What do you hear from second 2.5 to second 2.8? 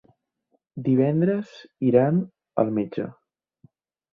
al